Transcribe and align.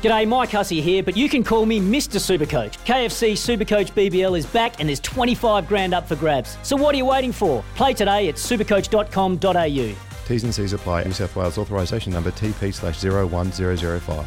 G'day, 0.00 0.28
Mike 0.28 0.50
Hussey 0.50 0.80
here, 0.80 1.02
but 1.02 1.16
you 1.16 1.28
can 1.28 1.42
call 1.42 1.66
me 1.66 1.80
Mr. 1.80 2.20
Supercoach. 2.20 2.78
KFC 2.84 3.32
Supercoach 3.32 3.90
BBL 3.92 4.38
is 4.38 4.46
back 4.46 4.78
and 4.78 4.88
there's 4.88 5.00
25 5.00 5.66
grand 5.66 5.92
up 5.92 6.06
for 6.06 6.14
grabs. 6.14 6.56
So 6.62 6.76
what 6.76 6.94
are 6.94 6.98
you 6.98 7.04
waiting 7.06 7.32
for? 7.32 7.64
Play 7.74 7.94
today 7.94 8.28
at 8.28 8.36
supercoach.com.au. 8.36 9.96
T's 10.28 10.44
and 10.44 10.54
C's 10.54 10.72
apply. 10.72 11.02
New 11.02 11.12
South 11.12 11.34
Wales 11.34 11.58
authorisation 11.58 12.12
number 12.12 12.30
TP 12.30 12.72
slash 12.72 13.02
01005. 13.02 14.26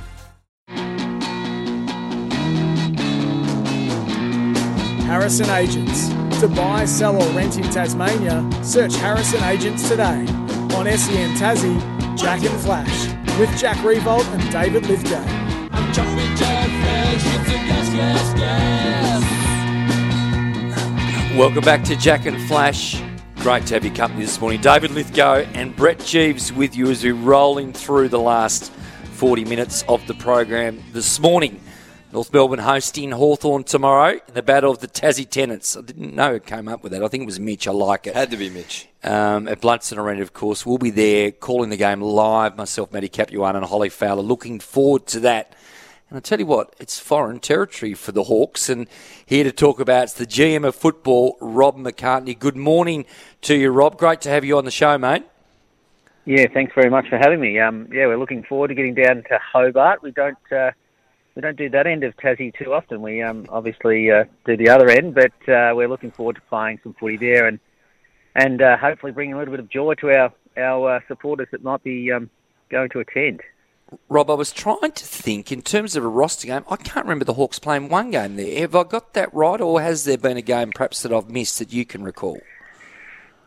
Harrison 5.06 5.50
Agents. 5.52 6.10
To 6.42 6.50
buy, 6.50 6.84
sell, 6.84 7.16
or 7.16 7.30
rent 7.34 7.58
in 7.58 7.64
Tasmania, 7.64 8.50
search 8.62 8.96
Harrison 8.96 9.42
Agents 9.44 9.88
today. 9.88 10.26
On 10.76 10.86
SEN 10.86 11.36
Tassie, 11.36 12.18
Jack 12.18 12.44
and 12.44 12.60
Flash, 12.62 13.08
with 13.40 13.56
Jack 13.58 13.78
Riewoldt 13.78 14.26
and 14.34 14.52
David 14.52 14.88
Lithgow. 14.88 15.41
Welcome 21.38 21.64
back 21.64 21.84
to 21.86 21.96
Jack 21.96 22.26
and 22.26 22.42
Flash. 22.48 23.02
Great 23.38 23.66
to 23.68 23.76
have 23.76 23.86
your 23.86 23.96
company 23.96 24.24
this 24.24 24.42
morning. 24.42 24.60
David 24.60 24.92
Lithgow 24.92 25.46
and 25.54 25.76
Brett 25.76 26.00
Geeves 26.00 26.52
with 26.52 26.76
you 26.76 26.92
as 26.92 27.04
we're 27.04 27.14
rolling 27.14 27.72
through 27.72 28.10
the 28.10 28.20
last 28.20 28.72
40 29.14 29.46
minutes 29.46 29.84
of 29.88 30.06
the 30.08 30.14
program 30.16 30.84
this 30.92 31.20
morning. 31.20 31.61
North 32.14 32.34
Melbourne 32.34 32.60
hosting 32.60 33.12
Hawthorn 33.12 33.64
tomorrow 33.64 34.20
in 34.28 34.34
the 34.34 34.44
battle 34.44 34.70
of 34.70 34.80
the 34.80 34.88
Tassie 34.90 35.30
Tenants. 35.30 35.78
I 35.78 35.82
didn't 35.82 36.14
know 36.14 36.36
it 36.36 36.46
came 36.46 36.68
up 36.68 36.84
with 36.84 36.92
that. 36.92 37.02
I 37.02 37.08
think 37.08 37.24
it 37.24 37.26
was 37.26 37.40
Mitch. 37.40 37.70
I 37.70 37.72
like 37.72 38.06
it. 38.06 38.16
Had 38.16 38.32
to 38.32 38.38
be 38.38 38.50
Mitch. 38.50 38.90
Um, 39.02 39.48
at 39.48 39.62
Blundstone 39.62 39.98
Arena, 39.98 40.22
of 40.22 40.34
course. 40.34 40.66
We'll 40.66 40.78
be 40.78 40.90
there 40.90 41.32
calling 41.32 41.70
the 41.70 41.78
game 41.78 42.02
live. 42.02 42.58
Myself, 42.58 42.92
Matty 42.92 43.08
Capuano, 43.08 43.60
and 43.60 43.66
Holly 43.66 43.88
Fowler. 43.88 44.24
Looking 44.24 44.60
forward 44.60 45.08
to 45.08 45.22
that. 45.22 45.56
And 46.10 46.18
I 46.18 46.20
tell 46.20 46.38
you 46.38 46.46
what, 46.46 46.76
it's 46.80 47.00
foreign 47.00 47.40
territory 47.40 47.94
for 47.94 48.12
the 48.12 48.24
Hawks. 48.24 48.68
And 48.68 48.88
here 49.26 49.46
to 49.46 49.52
talk 49.54 49.80
about 49.80 50.04
it's 50.04 50.14
the 50.14 50.28
GM 50.28 50.68
of 50.68 50.76
football, 50.76 51.38
Rob 51.40 51.78
McCartney. 51.78 52.38
Good 52.38 52.58
morning 52.58 53.06
to 53.44 53.56
you, 53.56 53.70
Rob. 53.70 53.98
Great 53.98 54.20
to 54.22 54.30
have 54.30 54.44
you 54.44 54.58
on 54.58 54.66
the 54.66 54.72
show, 54.72 54.98
mate. 54.98 55.24
Yeah, 56.26 56.48
thanks 56.54 56.74
very 56.76 56.90
much 56.90 57.08
for 57.08 57.18
having 57.18 57.40
me. 57.40 57.58
Um, 57.58 57.88
yeah, 57.90 58.08
we're 58.08 58.18
looking 58.18 58.44
forward 58.44 58.68
to 58.68 58.76
getting 58.76 58.96
down 58.96 59.24
to 59.30 59.40
Hobart. 59.54 60.04
We 60.04 60.12
don't 60.12 60.38
uh, 60.52 60.72
we 61.36 61.42
don't 61.42 61.58
do 61.58 61.70
that 61.70 61.88
end 61.88 62.04
of 62.04 62.16
Tassie 62.18 62.54
too 62.58 62.74
often. 62.74 63.02
We 63.02 63.22
um, 63.22 63.46
obviously 63.50 64.12
uh, 64.12 64.26
do 64.46 64.58
the 64.58 64.70
other 64.70 64.90
end, 64.90 65.16
but 65.16 65.32
uh, 65.50 65.74
we're 65.76 65.88
looking 65.88 66.12
forward 66.12 66.36
to 66.36 66.42
playing 66.50 66.80
some 66.84 66.94
footy 67.00 67.18
there 67.18 67.48
and 67.48 67.60
and 68.36 68.62
uh, 68.62 68.78
hopefully 68.78 69.12
bringing 69.12 69.34
a 69.34 69.38
little 69.38 69.52
bit 69.52 69.60
of 69.60 69.70
joy 69.70 69.94
to 69.96 70.10
our 70.12 70.34
our 70.58 70.98
uh, 70.98 71.00
supporters 71.08 71.48
that 71.52 71.64
might 71.64 71.84
be 71.84 72.12
um, 72.12 72.30
going 72.70 72.90
to 72.90 73.00
attend. 73.00 73.42
Rob, 74.08 74.30
I 74.30 74.36
was 74.36 74.54
trying 74.54 74.92
to 74.94 75.06
think 75.06 75.52
in 75.52 75.62
terms 75.62 75.96
of 75.98 76.04
a 76.04 76.08
roster 76.08 76.48
game. 76.48 76.64
I 76.70 76.78
can't 76.78 77.06
remember 77.06 77.26
the 77.26 77.34
Hawks 77.34 77.60
playing 77.60 77.90
one 77.90 78.12
game 78.12 78.38
there. 78.38 78.60
Have 78.62 78.74
I 78.76 78.84
got 78.84 79.14
that 79.14 79.34
right, 79.34 79.60
or 79.60 79.82
has 79.82 80.06
there 80.06 80.18
been 80.18 80.38
a 80.38 80.42
game 80.42 80.72
perhaps 80.72 81.02
that 81.02 81.12
I've 81.12 81.30
missed 81.30 81.60
that 81.60 81.74
you 81.74 81.86
can 81.86 82.04
recall? 82.04 82.40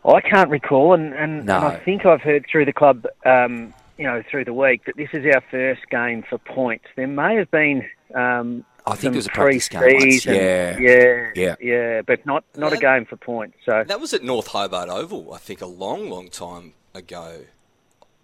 I 0.07 0.21
can't 0.21 0.51
recall, 0.51 0.93
and, 0.93 1.13
and, 1.13 1.47
No. 1.47 1.55
and 1.55 1.65
I 1.65 1.77
think 1.77 2.05
I've 2.05 2.21
heard 2.21 2.45
through 2.51 2.65
the 2.65 2.73
club, 2.73 3.07
um, 3.25 3.73
you 3.97 4.05
know, 4.05 4.23
through 4.29 4.45
the 4.45 4.53
week 4.53 4.85
that 4.85 4.97
this 4.97 5.09
is 5.13 5.25
our 5.33 5.41
first 5.51 5.81
game 5.89 6.23
for 6.29 6.37
points. 6.37 6.85
There 6.95 7.07
may 7.07 7.35
have 7.35 7.49
been. 7.51 7.87
Um, 8.13 8.65
I 8.87 8.91
think 8.91 9.01
some 9.01 9.13
it 9.13 9.15
was 9.17 9.25
a 9.25 9.29
practice 9.29 9.67
game 9.69 9.81
once, 9.81 9.93
pre-season- 10.03 10.35
yeah. 10.35 10.77
yeah, 10.77 11.31
Yeah. 11.35 11.55
yeah, 11.59 12.01
but 12.01 12.23
not 12.25 12.43
not 12.55 12.71
a 12.71 12.77
game 12.77 13.05
for 13.05 13.15
points. 13.15 13.57
So, 13.65 13.83
That 13.87 13.99
was 13.99 14.13
at 14.13 14.23
North 14.23 14.47
Hobart 14.47 14.89
Oval, 14.89 15.33
I 15.33 15.39
think, 15.39 15.61
a 15.61 15.65
long, 15.65 16.09
long 16.09 16.29
time 16.29 16.73
ago. 16.93 17.39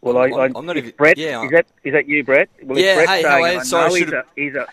well, 0.02 0.18
I, 0.20 0.26
I'm- 0.28 0.56
I, 0.56 0.60
I'm 0.60 0.66
not 0.68 0.78
even- 0.78 0.94
Brett, 0.98 1.18
yeah, 1.18 1.44
is 1.44 1.50
that 1.52 1.66
is 1.84 1.94
that 1.94 2.08
you, 2.08 2.24
Brett? 2.24 2.50
Well, 2.64 2.78
if 2.78 2.84
Yeah, 2.86 2.96
Brett's 2.96 3.12
hey, 3.12 3.22
saying 3.24 3.32
how 3.34 3.42
are 3.42 3.48
it, 3.50 3.54
you? 3.54 3.60
I 3.60 3.64
Sorry, 3.64 3.84
I 3.84 3.88
he's 3.90 3.96
a, 3.96 4.06
should've- 4.06 4.28
he's 4.36 4.56
a 4.56 4.68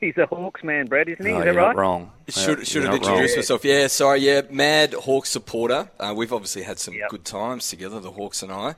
he's 0.00 0.16
a 0.18 0.26
Hawks 0.26 0.62
man, 0.62 0.86
Brett, 0.86 1.08
isn't 1.08 1.24
he? 1.26 1.32
No, 1.32 1.38
is 1.40 1.44
that 1.46 1.54
right? 1.56 1.74
wrong. 1.76 2.12
Should, 2.28 2.58
Yeah, 2.58 2.64
should 2.64 2.82
have 2.84 2.92
not 2.92 3.00
wrong. 3.02 3.10
introduced 3.14 3.36
myself. 3.36 3.64
Yeah, 3.64 3.86
sorry. 3.88 4.20
Yeah, 4.20 4.42
mad 4.50 4.92
Hawks 4.94 5.30
supporter. 5.30 5.90
Uh, 5.98 6.14
we've 6.16 6.32
obviously 6.32 6.62
had 6.62 6.78
some 6.78 6.94
Yep. 6.94 7.08
good 7.10 7.24
times 7.24 7.68
together, 7.68 7.98
the 7.98 8.12
Hawks 8.12 8.42
and 8.42 8.52
I. 8.52 8.74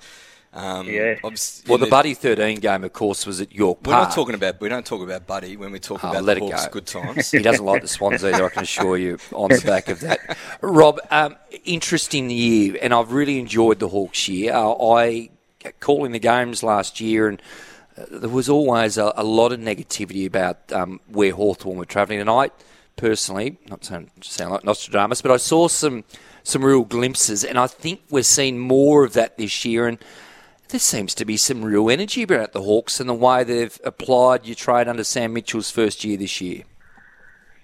Um, 0.56 0.88
Yeah. 0.88 1.16
Well, 1.22 1.32
in 1.32 1.80
the 1.80 1.86
Buddy 1.90 2.14
13 2.14 2.60
game, 2.60 2.82
of 2.84 2.92
course, 2.92 3.26
was 3.26 3.40
at 3.40 3.52
York 3.54 3.82
Park. 3.82 3.94
We're 3.94 4.02
not 4.04 4.14
talking 4.14 4.34
about. 4.34 4.60
We 4.60 4.68
don't 4.68 4.86
talk 4.86 5.02
about 5.02 5.26
Buddy 5.26 5.56
when 5.56 5.70
we 5.70 5.78
talk 5.78 6.02
Oh, 6.04 6.10
about 6.10 6.24
let 6.24 6.38
the 6.38 6.46
it 6.46 6.50
Hawks' 6.52 6.64
go. 6.66 6.72
good 6.72 6.86
times. 6.98 7.30
He 7.30 7.40
doesn't 7.40 7.64
like 7.64 7.82
the 7.82 7.88
Swans 7.88 8.24
either, 8.24 8.44
I 8.44 8.48
can 8.48 8.62
assure 8.62 8.96
you, 8.96 9.18
on 9.32 9.50
the 9.50 9.60
back 9.64 9.88
of 9.88 10.00
that. 10.00 10.36
Rob, 10.62 10.98
um, 11.10 11.36
interesting 11.64 12.30
year, 12.30 12.76
and 12.80 12.94
I've 12.94 13.12
really 13.12 13.38
enjoyed 13.38 13.78
the 13.78 13.88
Hawks 13.88 14.28
year. 14.28 14.54
Uh, 14.54 14.72
I 14.94 15.30
calling 15.80 16.12
the 16.12 16.18
games 16.18 16.62
last 16.62 17.00
year, 17.00 17.28
and 17.28 17.42
uh, 17.98 18.04
there 18.10 18.30
was 18.30 18.48
always 18.48 18.96
a, 18.98 19.12
a 19.16 19.24
lot 19.24 19.52
of 19.52 19.60
negativity 19.60 20.26
about 20.26 20.72
um, 20.72 21.00
where 21.08 21.32
Hawthorn 21.32 21.76
were 21.76 21.84
travelling. 21.84 22.20
And 22.20 22.30
I 22.30 22.50
personally, 22.96 23.58
not 23.68 23.84
saying 23.84 24.10
to 24.20 24.28
sound 24.30 24.52
like 24.52 24.64
Nostradamus, 24.64 25.20
but 25.20 25.30
I 25.32 25.36
saw 25.36 25.68
some 25.68 26.04
some 26.44 26.64
real 26.64 26.84
glimpses, 26.84 27.42
and 27.44 27.58
I 27.58 27.66
think 27.66 28.00
we're 28.08 28.22
seeing 28.22 28.58
more 28.58 29.04
of 29.04 29.12
that 29.14 29.36
this 29.36 29.64
year. 29.64 29.88
And 29.88 29.98
there 30.68 30.80
seems 30.80 31.14
to 31.14 31.24
be 31.24 31.36
some 31.36 31.64
real 31.64 31.90
energy 31.90 32.22
about 32.22 32.52
the 32.52 32.62
Hawks 32.62 33.00
and 33.00 33.08
the 33.08 33.14
way 33.14 33.44
they've 33.44 33.78
applied 33.84 34.46
your 34.46 34.54
trade 34.54 34.88
under 34.88 35.04
Sam 35.04 35.32
Mitchell's 35.32 35.70
first 35.70 36.04
year 36.04 36.16
this 36.16 36.40
year. 36.40 36.62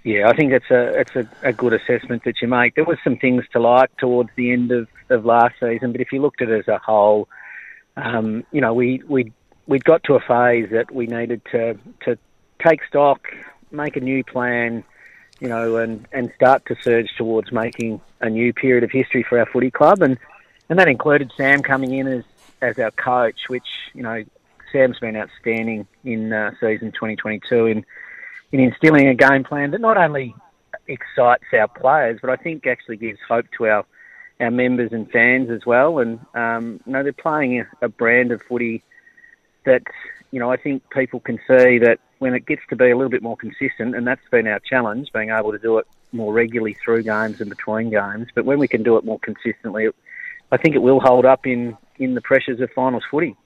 Yeah, 0.05 0.29
I 0.29 0.35
think 0.35 0.53
it's 0.53 0.71
a 0.71 0.99
it's 0.99 1.15
a, 1.15 1.29
a 1.43 1.53
good 1.53 1.73
assessment 1.73 2.25
that 2.25 2.43
you 2.43 2.49
make. 2.49 2.75
There 2.75 2.85
was 2.85 2.99
some 3.05 3.17
things 3.17 3.45
to 3.53 3.61
like 3.61 3.97
towards 3.99 4.31
the 4.35 4.53
end 4.53 4.73
of, 4.73 4.89
of 5.11 5.25
last 5.25 5.55
season, 5.61 5.93
but 5.93 6.01
if 6.01 6.13
you 6.13 6.21
looked 6.21 6.43
at 6.43 6.49
it 6.49 6.59
as 6.59 6.69
a 6.69 6.79
whole, 6.79 7.29
um, 7.97 8.45
you 8.51 8.61
know, 8.61 8.75
we 8.75 9.03
we 9.07 9.33
we'd 9.69 9.85
got 9.85 10.03
to 10.05 10.15
a 10.15 10.21
phase 10.21 10.71
that 10.71 10.91
we 10.91 11.07
needed 11.07 11.41
to 11.53 11.79
to 12.05 12.19
take 12.65 12.85
stock, 12.85 13.29
make 13.71 13.97
a 13.97 14.01
new 14.01 14.25
plan, 14.25 14.83
you 15.39 15.49
know, 15.49 15.77
and, 15.77 16.07
and 16.13 16.33
start 16.35 16.67
to 16.67 16.77
surge 16.83 17.11
towards 17.17 17.53
making 17.53 18.01
a 18.21 18.29
new 18.29 18.53
period 18.53 18.83
of 18.83 18.91
history 18.91 19.23
for 19.23 19.39
our 19.39 19.47
footy 19.47 19.71
club, 19.71 20.03
and 20.03 20.19
and 20.69 20.81
that 20.81 20.89
included 20.89 21.31
Sam 21.37 21.63
coming 21.63 21.95
in 21.95 22.09
as 22.09 22.25
as 22.63 22.79
our 22.79 22.93
coach, 22.93 23.49
which 23.49 23.67
you 23.93 24.03
know 24.03 24.25
Sam's 24.71 24.99
been 24.99 25.17
outstanding 25.17 25.87
in 26.05 26.33
uh, 26.33 26.53
season 26.61 26.93
2022 26.93 27.67
in 27.67 27.85
in 28.53 28.61
instilling 28.61 29.09
a 29.09 29.15
game 29.15 29.45
plan 29.45 29.71
that 29.73 29.81
not 29.81 29.97
only 29.97 30.35
excites 30.87 31.45
our 31.53 31.69
players, 31.69 32.19
but 32.21 32.31
I 32.31 32.37
think 32.37 32.67
actually 32.67 32.97
gives 32.97 33.19
hope 33.29 33.47
to 33.59 33.67
our 33.67 33.85
our 34.41 34.51
members 34.51 34.93
and 34.93 35.11
fans 35.11 35.51
as 35.51 35.67
well. 35.67 35.99
And 35.99 36.21
um, 36.35 36.81
you 36.87 36.93
know 36.93 37.03
they're 37.03 37.13
playing 37.13 37.61
a, 37.61 37.67
a 37.83 37.89
brand 37.89 38.33
of 38.33 38.41
footy 38.43 38.83
that 39.65 39.83
you 40.31 40.41
know 40.41 40.51
I 40.51 40.57
think 40.57 40.89
people 40.91 41.21
can 41.21 41.39
see 41.47 41.79
that 41.79 41.99
when 42.19 42.35
it 42.35 42.47
gets 42.47 42.63
to 42.71 42.77
be 42.77 42.91
a 42.91 42.97
little 42.97 43.11
bit 43.11 43.23
more 43.23 43.37
consistent, 43.37 43.97
and 43.97 44.07
that's 44.07 44.29
been 44.31 44.47
our 44.47 44.61
challenge, 44.61 45.13
being 45.13 45.31
able 45.31 45.53
to 45.53 45.59
do 45.59 45.79
it 45.79 45.87
more 46.13 46.33
regularly 46.33 46.77
through 46.85 47.03
games 47.03 47.41
and 47.41 47.51
between 47.51 47.91
games. 47.91 48.29
But 48.35 48.45
when 48.45 48.59
we 48.59 48.69
can 48.69 48.83
do 48.83 48.97
it 48.97 49.05
more 49.05 49.19
consistently, 49.19 49.89
I 50.53 50.57
think 50.57 50.75
it 50.77 50.83
will 50.83 51.01
hold 51.01 51.25
up 51.25 51.47
in 51.47 51.77
in 52.03 52.15
the 52.15 52.21
pressures 52.21 52.61
of 52.61 52.71
finals 52.71 53.05
footy. 53.11 53.37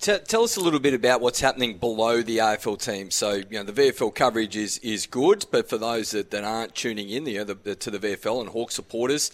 T- 0.00 0.18
tell 0.26 0.42
us 0.42 0.56
a 0.56 0.60
little 0.60 0.80
bit 0.80 0.94
about 0.94 1.20
what's 1.20 1.40
happening 1.40 1.78
below 1.78 2.22
the 2.22 2.38
AFL 2.38 2.82
team. 2.82 3.12
So, 3.12 3.34
you 3.34 3.44
know, 3.50 3.62
the 3.62 3.72
VFL 3.72 4.12
coverage 4.12 4.56
is, 4.56 4.78
is 4.78 5.06
good, 5.06 5.46
but 5.52 5.68
for 5.68 5.78
those 5.78 6.10
that, 6.10 6.32
that 6.32 6.42
aren't 6.42 6.74
tuning 6.74 7.08
in 7.08 7.24
you 7.24 7.38
know, 7.38 7.44
the, 7.44 7.54
the, 7.54 7.74
to 7.76 7.90
the 7.90 8.00
VFL 8.00 8.40
and 8.40 8.48
Hawk 8.48 8.72
supporters, 8.72 9.30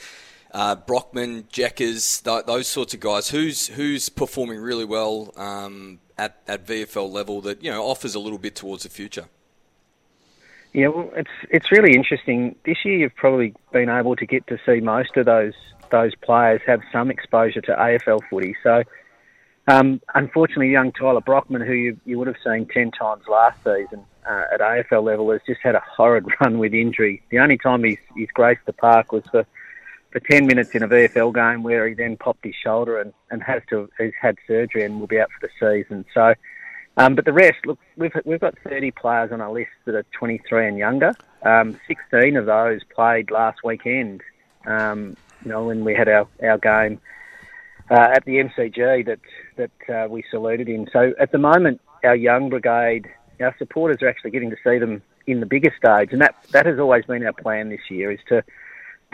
uh, 0.52 0.74
Brockman, 0.74 1.46
Jackers, 1.50 2.20
th- 2.20 2.44
those 2.44 2.66
sorts 2.66 2.92
of 2.92 3.00
guys, 3.00 3.30
who's 3.30 3.68
who's 3.68 4.10
performing 4.10 4.60
really 4.60 4.84
well 4.84 5.32
um, 5.36 6.00
at, 6.18 6.36
at 6.46 6.66
VFL 6.66 7.10
level 7.10 7.40
that, 7.40 7.62
you 7.64 7.70
know, 7.70 7.84
offers 7.84 8.14
a 8.14 8.18
little 8.18 8.38
bit 8.38 8.54
towards 8.54 8.82
the 8.82 8.90
future? 8.90 9.24
Yeah, 10.74 10.88
well, 10.88 11.10
it's 11.16 11.30
it's 11.50 11.72
really 11.72 11.94
interesting. 11.94 12.54
This 12.64 12.84
year, 12.84 12.98
you've 12.98 13.16
probably 13.16 13.54
been 13.72 13.88
able 13.88 14.16
to 14.16 14.26
get 14.26 14.46
to 14.48 14.58
see 14.66 14.80
most 14.80 15.16
of 15.16 15.24
those 15.24 15.54
those 15.90 16.14
players 16.16 16.60
have 16.66 16.80
some 16.92 17.10
exposure 17.10 17.60
to 17.62 17.72
AFL 17.72 18.20
footy. 18.28 18.56
So, 18.62 18.82
um, 19.66 20.00
unfortunately, 20.14 20.70
young 20.70 20.92
Tyler 20.92 21.20
Brockman, 21.20 21.62
who 21.62 21.72
you, 21.72 22.00
you 22.04 22.18
would 22.18 22.26
have 22.26 22.36
seen 22.44 22.66
ten 22.66 22.90
times 22.90 23.24
last 23.28 23.58
season 23.64 24.04
uh, 24.28 24.44
at 24.52 24.60
AFL 24.60 25.02
level, 25.04 25.30
has 25.30 25.40
just 25.46 25.60
had 25.62 25.74
a 25.74 25.82
horrid 25.96 26.26
run 26.40 26.58
with 26.58 26.74
injury. 26.74 27.22
The 27.30 27.38
only 27.38 27.58
time 27.58 27.84
he's 27.84 27.98
he's 28.16 28.30
graced 28.30 28.64
the 28.66 28.72
park 28.72 29.12
was 29.12 29.24
for 29.30 29.46
for 30.10 30.20
ten 30.20 30.46
minutes 30.46 30.74
in 30.74 30.82
a 30.82 30.88
VFL 30.88 31.34
game, 31.34 31.62
where 31.62 31.86
he 31.86 31.94
then 31.94 32.16
popped 32.16 32.44
his 32.44 32.54
shoulder 32.54 33.00
and, 33.00 33.12
and 33.30 33.42
has 33.42 33.62
to 33.70 33.90
has 33.98 34.12
had 34.20 34.36
surgery 34.46 34.84
and 34.84 35.00
will 35.00 35.06
be 35.06 35.20
out 35.20 35.30
for 35.30 35.46
the 35.46 35.52
season. 35.60 36.04
So. 36.14 36.34
Um, 36.96 37.14
but 37.14 37.24
the 37.24 37.32
rest, 37.32 37.64
look, 37.64 37.78
we've 37.96 38.10
we've 38.24 38.40
got 38.40 38.58
30 38.64 38.90
players 38.90 39.30
on 39.30 39.40
our 39.40 39.52
list 39.52 39.70
that 39.84 39.94
are 39.94 40.04
23 40.18 40.66
and 40.66 40.78
younger. 40.78 41.14
Um, 41.44 41.78
16 41.86 42.36
of 42.36 42.46
those 42.46 42.80
played 42.92 43.30
last 43.30 43.62
weekend. 43.62 44.20
Um, 44.66 45.16
you 45.44 45.50
know, 45.50 45.64
when 45.64 45.84
we 45.84 45.94
had 45.94 46.08
our 46.08 46.28
our 46.42 46.58
game 46.58 47.00
uh, 47.90 48.08
at 48.14 48.24
the 48.24 48.36
MCG 48.36 49.06
that 49.06 49.20
that 49.56 50.04
uh, 50.04 50.08
we 50.08 50.24
saluted 50.30 50.68
in. 50.68 50.88
So 50.92 51.12
at 51.18 51.32
the 51.32 51.38
moment, 51.38 51.80
our 52.04 52.16
young 52.16 52.48
brigade, 52.48 53.08
our 53.40 53.54
supporters 53.58 54.02
are 54.02 54.08
actually 54.08 54.30
getting 54.30 54.50
to 54.50 54.56
see 54.64 54.78
them 54.78 55.02
in 55.26 55.40
the 55.40 55.46
bigger 55.46 55.72
stage, 55.76 56.12
and 56.12 56.20
that 56.20 56.36
that 56.52 56.66
has 56.66 56.78
always 56.78 57.04
been 57.04 57.24
our 57.24 57.32
plan 57.32 57.68
this 57.68 57.90
year 57.90 58.10
is 58.10 58.20
to 58.28 58.42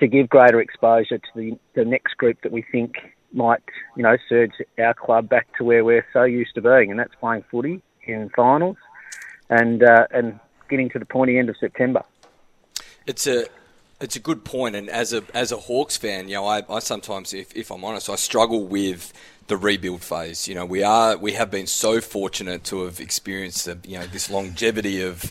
to 0.01 0.07
give 0.07 0.29
greater 0.29 0.61
exposure 0.61 1.19
to 1.19 1.29
the 1.35 1.59
the 1.75 1.85
next 1.85 2.17
group 2.17 2.41
that 2.43 2.53
we 2.53 2.63
think 2.63 2.97
might 3.33 3.63
you 3.97 4.03
know 4.03 4.17
surge 4.29 4.53
our 4.79 4.95
club 4.95 5.29
back 5.29 5.47
to 5.57 5.65
where 5.65 5.85
we're 5.85 6.07
so 6.13 6.25
used 6.25 6.55
to 6.55 6.61
being, 6.61 6.91
and 6.91 6.99
that's 6.99 7.15
playing 7.21 7.45
footy 7.51 7.83
in 8.07 8.29
finals 8.31 8.77
and 9.51 9.83
uh, 9.83 10.07
and 10.11 10.39
getting 10.69 10.89
to 10.91 10.99
the 10.99 11.05
pointy 11.05 11.39
end 11.39 11.49
of 11.49 11.57
September. 11.59 12.03
It's 13.07 13.27
a 13.27 13.47
it's 14.01 14.17
a 14.17 14.21
good 14.21 14.45
point, 14.45 14.75
and 14.77 14.89
as 14.89 15.13
a 15.13 15.23
as 15.33 15.53
a 15.53 15.57
Hawks 15.57 15.97
fan, 15.97 16.29
you 16.29 16.35
know, 16.35 16.47
I, 16.47 16.63
I 16.69 16.79
sometimes, 16.81 17.33
if, 17.33 17.55
if 17.57 17.71
I'm 17.71 17.85
honest, 17.85 18.09
I 18.11 18.17
struggle 18.17 18.65
with 18.65 19.13
the 19.47 19.57
rebuild 19.57 20.03
phase. 20.03 20.49
You 20.49 20.55
know, 20.55 20.65
we 20.65 20.83
are 20.83 21.17
we 21.17 21.33
have 21.33 21.51
been 21.51 21.67
so 21.67 22.01
fortunate 22.01 22.65
to 22.65 22.85
have 22.85 23.01
experienced 23.01 23.67
the, 23.67 23.79
you 23.85 23.99
know 23.99 24.07
this 24.07 24.31
longevity 24.31 25.03
of 25.03 25.31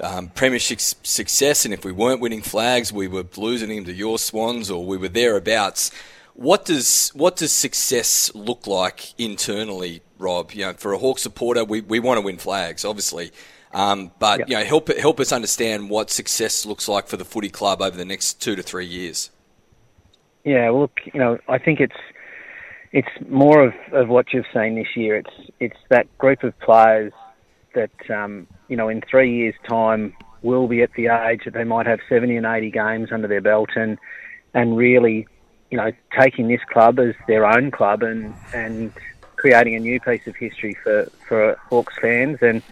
um, 0.00 0.28
premiership 0.28 0.80
success, 0.80 1.64
and 1.64 1.74
if 1.74 1.84
we 1.84 1.92
weren't 1.92 2.20
winning 2.20 2.42
flags, 2.42 2.92
we 2.92 3.08
were 3.08 3.24
losing 3.36 3.68
them 3.68 3.84
to 3.84 3.92
your 3.92 4.18
Swans, 4.18 4.70
or 4.70 4.84
we 4.84 4.96
were 4.96 5.08
thereabouts. 5.08 5.90
What 6.34 6.64
does 6.64 7.10
what 7.14 7.36
does 7.36 7.52
success 7.52 8.34
look 8.34 8.66
like 8.66 9.18
internally, 9.18 10.02
Rob? 10.18 10.52
You 10.52 10.66
know, 10.66 10.72
for 10.72 10.92
a 10.92 10.98
Hawk 10.98 11.18
supporter, 11.18 11.64
we, 11.64 11.80
we 11.80 12.00
want 12.00 12.18
to 12.18 12.22
win 12.22 12.38
flags, 12.38 12.84
obviously. 12.84 13.30
Um, 13.74 14.12
but 14.20 14.38
yep. 14.38 14.48
you 14.48 14.54
know, 14.56 14.64
help 14.64 14.88
help 14.96 15.18
us 15.18 15.32
understand 15.32 15.90
what 15.90 16.08
success 16.08 16.64
looks 16.64 16.88
like 16.88 17.08
for 17.08 17.16
the 17.16 17.24
footy 17.24 17.50
club 17.50 17.82
over 17.82 17.96
the 17.96 18.04
next 18.04 18.40
two 18.40 18.54
to 18.54 18.62
three 18.62 18.86
years. 18.86 19.30
Yeah, 20.44 20.70
well, 20.70 20.82
look, 20.82 21.00
you 21.12 21.18
know, 21.18 21.38
I 21.48 21.58
think 21.58 21.80
it's 21.80 21.96
it's 22.92 23.08
more 23.28 23.64
of, 23.64 23.74
of 23.92 24.08
what 24.08 24.32
you've 24.32 24.46
seen 24.54 24.76
this 24.76 24.94
year. 24.94 25.16
It's 25.16 25.50
it's 25.58 25.76
that 25.88 26.06
group 26.18 26.44
of 26.44 26.56
players 26.60 27.12
that 27.74 28.10
um, 28.10 28.46
you 28.68 28.76
know 28.76 28.88
in 28.88 29.02
three 29.02 29.34
years' 29.34 29.56
time 29.68 30.16
will 30.42 30.68
be 30.68 30.82
at 30.82 30.92
the 30.92 31.08
age 31.08 31.40
that 31.44 31.54
they 31.54 31.64
might 31.64 31.86
have 31.86 31.98
seventy 32.08 32.36
and 32.36 32.46
eighty 32.46 32.70
games 32.70 33.10
under 33.10 33.26
their 33.26 33.40
belt 33.40 33.70
and 33.74 33.98
and 34.54 34.76
really, 34.76 35.26
you 35.72 35.76
know, 35.76 35.90
taking 36.16 36.46
this 36.46 36.60
club 36.72 37.00
as 37.00 37.16
their 37.26 37.44
own 37.44 37.72
club 37.72 38.04
and 38.04 38.32
and 38.54 38.92
creating 39.34 39.74
a 39.74 39.80
new 39.80 39.98
piece 39.98 40.28
of 40.28 40.36
history 40.36 40.76
for 40.84 41.10
for 41.26 41.56
Hawks 41.68 41.94
fans 42.00 42.38
and 42.40 42.62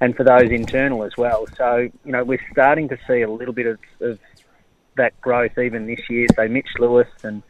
and 0.00 0.14
for 0.16 0.24
those 0.24 0.50
internal 0.50 1.04
as 1.04 1.16
well. 1.16 1.46
So, 1.56 1.88
you 2.04 2.12
know, 2.12 2.24
we're 2.24 2.44
starting 2.52 2.88
to 2.88 2.98
see 3.06 3.22
a 3.22 3.30
little 3.30 3.54
bit 3.54 3.66
of, 3.66 3.78
of 4.00 4.18
that 4.96 5.18
growth 5.20 5.58
even 5.58 5.86
this 5.86 6.00
year. 6.10 6.26
So 6.34 6.46
Mitch 6.48 6.68
Lewis 6.78 7.08
and 7.22 7.42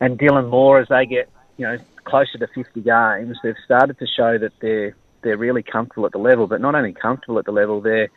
and 0.00 0.18
Dylan 0.18 0.48
Moore, 0.48 0.78
as 0.78 0.88
they 0.88 1.06
get, 1.06 1.28
you 1.56 1.66
know, 1.66 1.76
closer 2.04 2.38
to 2.38 2.46
50 2.46 2.80
games, 2.82 3.36
they've 3.42 3.56
started 3.64 3.98
to 3.98 4.06
show 4.06 4.38
that 4.38 4.52
they're 4.60 4.94
they're 5.22 5.36
really 5.36 5.62
comfortable 5.62 6.06
at 6.06 6.12
the 6.12 6.18
level. 6.18 6.46
But 6.46 6.60
not 6.60 6.74
only 6.74 6.92
comfortable 6.92 7.38
at 7.38 7.44
the 7.44 7.52
level, 7.52 7.80
they're 7.80 8.08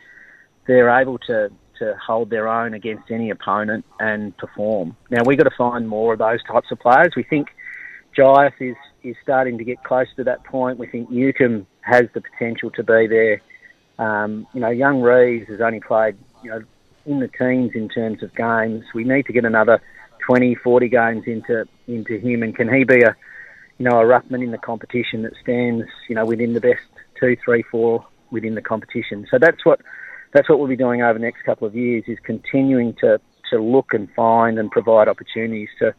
they're 0.66 0.90
able 1.00 1.18
to 1.18 1.50
to 1.78 1.96
hold 1.96 2.30
their 2.30 2.48
own 2.48 2.74
against 2.74 3.10
any 3.10 3.30
opponent 3.30 3.84
and 3.98 4.36
perform. 4.36 4.96
Now 5.10 5.22
we've 5.24 5.38
got 5.38 5.48
to 5.48 5.56
find 5.56 5.88
more 5.88 6.12
of 6.12 6.18
those 6.18 6.42
types 6.44 6.70
of 6.70 6.78
players. 6.78 7.14
We 7.16 7.22
think 7.22 7.48
Jiath 8.16 8.52
is 8.60 8.76
is 9.02 9.16
starting 9.22 9.58
to 9.58 9.64
get 9.64 9.82
close 9.82 10.06
to 10.16 10.24
that 10.24 10.44
point. 10.44 10.78
We 10.78 10.86
think 10.86 11.10
Newcombe 11.10 11.66
has 11.80 12.04
the 12.14 12.20
potential 12.20 12.70
to 12.70 12.84
be 12.84 13.06
there 13.08 13.40
um, 14.02 14.46
you 14.52 14.60
know, 14.60 14.70
young 14.70 15.00
Reeves 15.00 15.48
has 15.48 15.60
only 15.60 15.80
played, 15.80 16.16
you 16.42 16.50
know, 16.50 16.62
in 17.06 17.20
the 17.20 17.28
teens 17.28 17.72
in 17.74 17.88
terms 17.88 18.22
of 18.22 18.34
games. 18.34 18.84
We 18.94 19.04
need 19.04 19.26
to 19.26 19.32
get 19.32 19.44
another 19.44 19.80
20, 20.26 20.54
40 20.56 20.88
games 20.88 21.24
into 21.26 21.66
into 21.86 22.18
him, 22.18 22.42
and 22.42 22.54
can 22.54 22.72
he 22.72 22.84
be 22.84 23.02
a, 23.02 23.14
you 23.78 23.88
know, 23.88 24.00
a 24.00 24.04
ruckman 24.04 24.42
in 24.42 24.50
the 24.50 24.58
competition 24.58 25.22
that 25.22 25.34
stands, 25.40 25.86
you 26.08 26.14
know, 26.14 26.24
within 26.24 26.52
the 26.52 26.60
best 26.60 26.82
two, 27.18 27.36
three, 27.44 27.62
four 27.62 28.06
within 28.30 28.54
the 28.54 28.62
competition. 28.62 29.26
So 29.30 29.38
that's 29.38 29.64
what 29.64 29.80
that's 30.32 30.48
what 30.48 30.58
we'll 30.58 30.68
be 30.68 30.76
doing 30.76 31.02
over 31.02 31.18
the 31.18 31.24
next 31.24 31.42
couple 31.42 31.66
of 31.66 31.76
years 31.76 32.04
is 32.06 32.18
continuing 32.24 32.94
to 32.94 33.20
to 33.50 33.60
look 33.60 33.92
and 33.92 34.10
find 34.14 34.58
and 34.58 34.70
provide 34.70 35.08
opportunities 35.08 35.68
to 35.78 35.94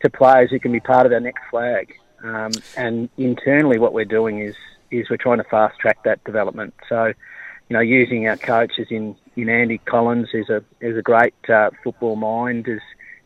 to 0.00 0.10
players 0.10 0.50
who 0.50 0.60
can 0.60 0.72
be 0.72 0.80
part 0.80 1.06
of 1.06 1.12
our 1.12 1.20
next 1.20 1.42
flag. 1.50 1.94
Um, 2.22 2.52
and 2.76 3.08
internally, 3.16 3.78
what 3.78 3.92
we're 3.92 4.04
doing 4.04 4.40
is 4.40 4.56
is 4.90 5.08
we're 5.10 5.16
trying 5.16 5.38
to 5.38 5.44
fast 5.44 5.78
track 5.78 6.02
that 6.04 6.22
development. 6.24 6.74
So, 6.88 7.12
you 7.68 7.74
know, 7.74 7.80
using 7.80 8.26
our 8.28 8.36
coaches 8.36 8.88
in, 8.90 9.16
in 9.36 9.48
Andy 9.48 9.78
Collins, 9.78 10.28
who's 10.32 10.48
a 10.48 10.62
who's 10.80 10.96
a 10.96 11.02
great 11.02 11.34
uh, 11.48 11.70
football 11.84 12.16
mind, 12.16 12.68
as 12.68 12.80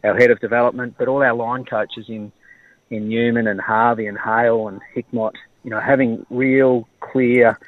our 0.04 0.16
head 0.16 0.30
of 0.30 0.40
development, 0.40 0.96
but 0.98 1.08
all 1.08 1.22
our 1.22 1.34
line 1.34 1.64
coaches 1.64 2.06
in 2.08 2.32
in 2.90 3.08
Newman 3.08 3.46
and 3.46 3.60
Harvey 3.60 4.06
and 4.06 4.18
Hale 4.18 4.68
and 4.68 4.80
Hickmott, 4.94 5.34
you 5.64 5.70
know, 5.70 5.80
having 5.80 6.26
real 6.28 6.86
clear 7.00 7.58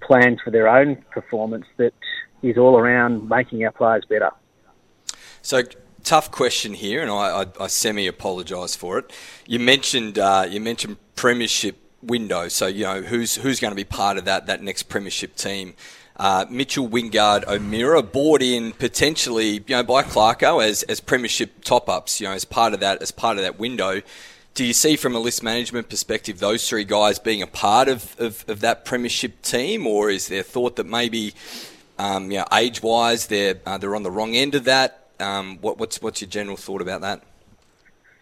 plans 0.00 0.40
for 0.44 0.50
their 0.50 0.68
own 0.68 0.96
performance 1.10 1.64
that 1.78 1.94
is 2.42 2.58
all 2.58 2.78
around 2.78 3.28
making 3.28 3.64
our 3.64 3.72
players 3.72 4.04
better. 4.08 4.30
So 5.40 5.62
tough 6.04 6.30
question 6.30 6.74
here, 6.74 7.00
and 7.00 7.10
I, 7.10 7.42
I, 7.42 7.46
I 7.64 7.66
semi 7.68 8.06
apologise 8.06 8.76
for 8.76 8.98
it. 8.98 9.12
You 9.46 9.58
mentioned 9.58 10.18
uh, 10.18 10.46
you 10.48 10.60
mentioned 10.60 10.96
premiership 11.14 11.76
window. 12.02 12.48
So 12.48 12.66
you 12.66 12.84
know 12.84 13.02
who's 13.02 13.36
who's 13.36 13.60
going 13.60 13.72
to 13.72 13.76
be 13.76 13.84
part 13.84 14.18
of 14.18 14.24
that 14.24 14.46
that 14.46 14.62
next 14.62 14.84
premiership 14.84 15.36
team. 15.36 15.74
Uh, 16.18 16.44
Mitchell 16.50 16.88
Wingard 16.88 17.46
O'Meara 17.46 18.02
bought 18.02 18.42
in 18.42 18.72
potentially 18.72 19.62
you 19.66 19.76
know 19.76 19.82
by 19.84 20.02
Clarko 20.02 20.64
as 20.64 20.82
as 20.84 21.00
premiership 21.00 21.62
top 21.62 21.88
ups. 21.88 22.20
You 22.20 22.26
know 22.26 22.32
as 22.32 22.44
part 22.44 22.74
of 22.74 22.80
that 22.80 23.00
as 23.02 23.10
part 23.10 23.36
of 23.36 23.44
that 23.44 23.58
window. 23.58 24.02
Do 24.54 24.64
you 24.64 24.72
see 24.72 24.96
from 24.96 25.14
a 25.14 25.20
list 25.20 25.44
management 25.44 25.88
perspective 25.88 26.40
those 26.40 26.68
three 26.68 26.82
guys 26.82 27.20
being 27.20 27.42
a 27.42 27.46
part 27.46 27.86
of, 27.86 28.16
of, 28.18 28.44
of 28.48 28.58
that 28.58 28.84
premiership 28.84 29.40
team, 29.42 29.86
or 29.86 30.10
is 30.10 30.26
there 30.26 30.42
thought 30.42 30.74
that 30.74 30.86
maybe 30.86 31.32
um, 31.98 32.32
you 32.32 32.38
know, 32.38 32.44
age 32.52 32.82
wise 32.82 33.28
they're 33.28 33.60
uh, 33.66 33.78
they're 33.78 33.94
on 33.94 34.02
the 34.02 34.10
wrong 34.10 34.34
end 34.34 34.56
of 34.56 34.64
that? 34.64 35.10
Um, 35.20 35.58
what, 35.60 35.78
what's 35.78 36.02
what's 36.02 36.20
your 36.20 36.30
general 36.30 36.56
thought 36.56 36.80
about 36.80 37.02
that? 37.02 37.22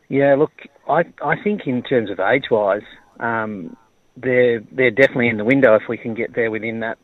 Yeah, 0.08 0.34
look, 0.34 0.52
I 0.88 1.04
I 1.22 1.42
think 1.42 1.66
in 1.66 1.82
terms 1.82 2.10
of 2.10 2.20
age 2.20 2.50
wise, 2.50 2.84
um, 3.20 3.74
they're 4.16 4.60
they're 4.72 4.90
definitely 4.90 5.28
in 5.28 5.38
the 5.38 5.44
window 5.44 5.74
if 5.74 5.88
we 5.88 5.96
can 5.96 6.12
get 6.12 6.34
there 6.34 6.50
within 6.50 6.80
that 6.80 6.98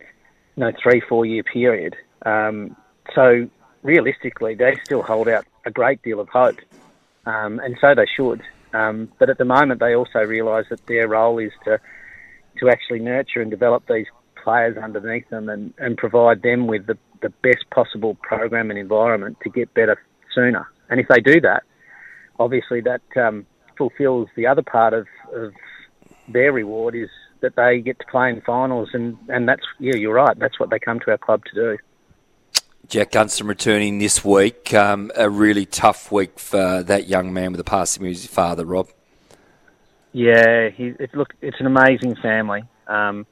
you 0.56 0.64
know 0.64 0.72
three 0.82 1.00
four 1.08 1.24
year 1.26 1.42
period. 1.42 1.96
Um, 2.24 2.76
so 3.14 3.48
realistically, 3.82 4.54
they 4.54 4.76
still 4.84 5.02
hold 5.02 5.28
out 5.28 5.44
a 5.66 5.70
great 5.70 6.02
deal 6.02 6.20
of 6.20 6.28
hope, 6.28 6.58
um, 7.26 7.60
and 7.60 7.76
so 7.80 7.94
they 7.94 8.06
should. 8.16 8.42
Um, 8.72 9.12
but 9.18 9.28
at 9.28 9.38
the 9.38 9.44
moment, 9.44 9.80
they 9.80 9.94
also 9.94 10.20
realise 10.20 10.66
that 10.70 10.86
their 10.86 11.08
role 11.08 11.38
is 11.38 11.52
to 11.64 11.78
to 12.60 12.68
actually 12.68 13.00
nurture 13.00 13.40
and 13.40 13.50
develop 13.50 13.84
these 13.88 14.06
players 14.42 14.76
underneath 14.76 15.28
them 15.30 15.48
and, 15.48 15.72
and 15.78 15.96
provide 15.96 16.42
them 16.42 16.66
with 16.66 16.86
the, 16.86 16.98
the 17.22 17.30
best 17.42 17.64
possible 17.70 18.16
program 18.22 18.70
and 18.70 18.78
environment 18.78 19.38
to 19.42 19.50
get 19.50 19.72
better 19.74 20.00
sooner. 20.34 20.66
And 20.90 21.00
if 21.00 21.08
they 21.08 21.20
do 21.20 21.40
that, 21.40 21.62
obviously 22.38 22.80
that 22.82 23.02
um, 23.16 23.46
fulfills 23.78 24.28
the 24.36 24.46
other 24.46 24.62
part 24.62 24.92
of, 24.92 25.06
of 25.34 25.52
their 26.28 26.52
reward 26.52 26.94
is 26.94 27.08
that 27.42 27.56
they 27.56 27.80
get 27.80 27.98
to 27.98 28.06
play 28.06 28.30
in 28.30 28.40
finals, 28.40 28.90
and, 28.92 29.16
and 29.28 29.48
that's 29.48 29.62
yeah, 29.78 29.94
you're 29.94 30.14
right. 30.14 30.38
That's 30.38 30.58
what 30.58 30.70
they 30.70 30.78
come 30.78 31.00
to 31.00 31.10
our 31.10 31.18
club 31.18 31.44
to 31.46 31.54
do. 31.54 31.78
Jack 32.88 33.12
Gunston 33.12 33.46
returning 33.46 33.98
this 33.98 34.24
week. 34.24 34.74
Um, 34.74 35.12
a 35.16 35.30
really 35.30 35.66
tough 35.66 36.10
week 36.10 36.38
for 36.38 36.82
that 36.82 37.08
young 37.08 37.32
man 37.32 37.52
with 37.52 37.58
the 37.58 37.64
passing 37.64 38.04
of 38.04 38.08
his 38.08 38.26
father, 38.26 38.64
Rob. 38.64 38.88
Yeah, 40.12 40.68
he, 40.68 40.88
it, 40.98 41.14
look, 41.14 41.34
it's 41.40 41.58
an 41.60 41.66
amazing 41.66 42.16
family. 42.16 42.64
Um, 42.86 43.26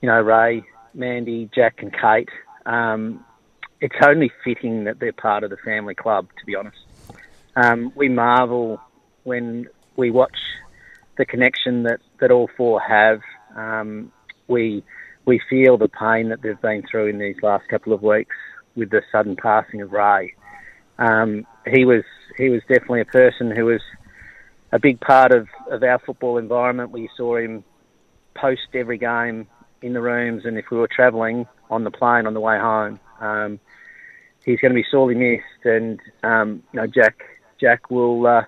you 0.00 0.08
know, 0.08 0.20
Ray, 0.20 0.64
Mandy, 0.94 1.50
Jack, 1.54 1.82
and 1.82 1.92
Kate. 1.92 2.28
Um, 2.64 3.24
it's 3.80 3.96
only 4.02 4.30
fitting 4.44 4.84
that 4.84 4.98
they're 4.98 5.12
part 5.12 5.44
of 5.44 5.50
the 5.50 5.56
family 5.58 5.94
club, 5.94 6.28
to 6.38 6.46
be 6.46 6.54
honest. 6.54 6.78
Um, 7.54 7.92
we 7.94 8.08
marvel 8.08 8.80
when 9.24 9.68
we 9.96 10.10
watch 10.10 10.36
the 11.16 11.24
connection 11.24 11.82
that, 11.84 12.00
that 12.20 12.30
all 12.30 12.48
four 12.56 12.80
have. 12.80 13.20
Um, 13.56 14.12
we 14.48 14.84
we 15.24 15.40
feel 15.50 15.76
the 15.76 15.88
pain 15.88 16.28
that 16.28 16.42
they've 16.42 16.60
been 16.60 16.84
through 16.88 17.08
in 17.08 17.18
these 17.18 17.36
last 17.42 17.68
couple 17.68 17.92
of 17.92 18.02
weeks 18.02 18.36
with 18.76 18.90
the 18.90 19.02
sudden 19.10 19.34
passing 19.36 19.80
of 19.80 19.92
Ray. 19.92 20.34
Um, 20.98 21.46
he 21.66 21.84
was 21.84 22.04
he 22.36 22.48
was 22.48 22.60
definitely 22.68 23.00
a 23.00 23.06
person 23.06 23.50
who 23.50 23.64
was 23.64 23.80
a 24.72 24.78
big 24.78 25.00
part 25.00 25.32
of, 25.32 25.48
of 25.70 25.82
our 25.82 25.98
football 25.98 26.38
environment. 26.38 26.90
We 26.90 27.08
saw 27.16 27.36
him 27.36 27.64
post 28.34 28.68
every 28.74 28.98
game 28.98 29.48
in 29.82 29.92
the 29.94 30.00
rooms, 30.00 30.44
and 30.44 30.58
if 30.58 30.66
we 30.70 30.78
were 30.78 30.88
travelling 30.88 31.46
on 31.70 31.84
the 31.84 31.90
plane 31.90 32.26
on 32.26 32.34
the 32.34 32.40
way 32.40 32.58
home, 32.58 33.00
um, 33.20 33.60
he's 34.44 34.60
going 34.60 34.72
to 34.72 34.80
be 34.80 34.86
sorely 34.90 35.14
missed. 35.14 35.64
And 35.64 36.00
um, 36.22 36.62
you 36.72 36.80
know, 36.80 36.86
Jack 36.86 37.22
Jack 37.60 37.90
will 37.90 38.26
uh, 38.26 38.44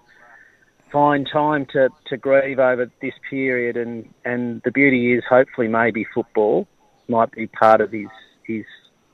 find 0.91 1.29
time 1.31 1.67
to, 1.73 1.89
to 2.07 2.17
grieve 2.17 2.59
over 2.59 2.91
this 3.01 3.15
period. 3.29 3.77
And, 3.77 4.13
and 4.25 4.63
the 4.65 4.71
beauty 4.71 5.15
is, 5.15 5.25
hopefully, 5.29 5.69
maybe 5.69 6.07
football 6.15 6.67
might 7.09 7.33
be 7.33 7.47
part 7.47 7.81
of 7.81 7.93
his 7.93 8.09
his 8.45 8.65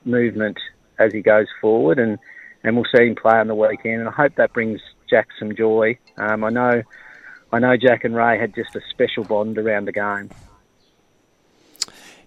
movement 0.05 0.57
as 0.97 1.11
he 1.11 1.21
goes 1.21 1.47
forward, 1.59 1.99
and, 1.99 2.17
and 2.63 2.75
we'll 2.75 2.85
see 2.95 3.05
him 3.05 3.15
play 3.15 3.37
on 3.37 3.47
the 3.47 3.55
weekend. 3.55 3.99
And 4.01 4.09
I 4.09 4.11
hope 4.11 4.35
that 4.35 4.53
brings 4.53 4.81
Jack 5.09 5.27
some 5.37 5.55
joy. 5.55 5.97
Um, 6.17 6.43
I 6.43 6.49
know 6.49 6.83
I 7.51 7.59
know 7.59 7.77
Jack 7.77 8.03
and 8.03 8.15
Ray 8.15 8.39
had 8.39 8.55
just 8.55 8.75
a 8.75 8.81
special 8.89 9.23
bond 9.23 9.57
around 9.57 9.85
the 9.85 9.91
game. 9.91 10.29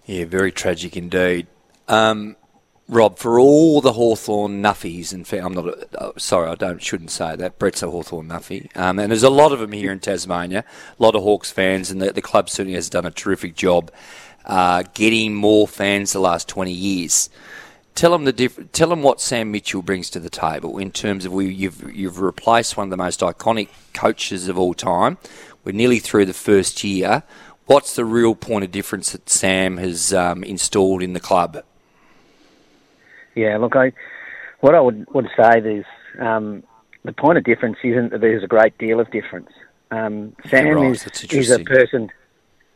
Yeah, 0.05 0.25
very 0.25 0.51
tragic 0.51 0.97
indeed. 0.97 1.47
Um, 1.87 2.35
Rob, 2.89 3.19
for 3.19 3.39
all 3.39 3.81
the 3.81 3.93
Hawthorn 3.93 4.63
nuffies, 4.63 5.13
and 5.13 5.31
I'm 5.31 5.53
not 5.53 5.93
uh, 5.93 6.11
sorry, 6.17 6.49
I 6.49 6.55
don't 6.55 6.81
shouldn't 6.81 7.11
say 7.11 7.35
that. 7.35 7.59
Brett's 7.59 7.83
a 7.83 7.91
Hawthorn 7.91 8.27
nuffy, 8.27 8.75
um, 8.75 8.97
and 8.97 9.11
there's 9.11 9.21
a 9.21 9.29
lot 9.29 9.51
of 9.51 9.59
them 9.59 9.73
here 9.73 9.91
in 9.91 9.99
Tasmania. 9.99 10.65
A 10.99 11.03
lot 11.03 11.13
of 11.13 11.21
Hawks 11.21 11.51
fans, 11.51 11.91
and 11.91 12.01
the, 12.01 12.11
the 12.11 12.23
club 12.23 12.49
certainly 12.49 12.73
has 12.73 12.89
done 12.89 13.05
a 13.05 13.11
terrific 13.11 13.55
job 13.55 13.91
uh, 14.45 14.83
getting 14.95 15.35
more 15.35 15.67
fans 15.67 16.13
the 16.13 16.19
last 16.19 16.47
20 16.47 16.71
years. 16.71 17.29
Tell 17.93 18.11
them 18.11 18.25
the 18.25 18.33
diff- 18.33 18.71
tell 18.71 18.89
them 18.89 19.03
what 19.03 19.21
Sam 19.21 19.51
Mitchell 19.51 19.83
brings 19.83 20.09
to 20.09 20.19
the 20.19 20.29
table 20.29 20.79
in 20.79 20.91
terms 20.91 21.25
of 21.25 21.33
we 21.33 21.53
you've 21.53 21.95
you've 21.95 22.19
replaced 22.19 22.75
one 22.75 22.87
of 22.87 22.91
the 22.91 22.97
most 22.97 23.19
iconic 23.19 23.69
coaches 23.93 24.47
of 24.47 24.57
all 24.57 24.73
time. 24.73 25.19
We're 25.63 25.73
nearly 25.73 25.99
through 25.99 26.25
the 26.25 26.33
first 26.33 26.83
year. 26.83 27.21
What's 27.67 27.95
the 27.95 28.05
real 28.05 28.33
point 28.33 28.63
of 28.63 28.71
difference 28.71 29.11
that 29.11 29.29
Sam 29.29 29.77
has 29.77 30.11
um, 30.11 30.43
installed 30.43 31.03
in 31.03 31.13
the 31.13 31.19
club? 31.19 31.63
Yeah, 33.39 33.57
look, 33.57 33.75
I 33.75 33.93
what 34.59 34.75
I 34.75 34.81
would 34.81 35.07
would 35.13 35.29
say 35.37 35.59
is 35.59 35.85
um, 36.19 36.63
the 37.03 37.13
point 37.13 37.37
of 37.37 37.43
difference 37.43 37.77
isn't 37.83 38.11
that 38.11 38.21
there's 38.21 38.43
a 38.43 38.47
great 38.47 38.77
deal 38.77 38.99
of 38.99 39.09
difference. 39.11 39.49
Um, 39.91 40.35
Sam 40.47 40.75
right, 40.75 40.91
is 40.91 41.05
is 41.31 41.51
a 41.51 41.59
person. 41.59 42.11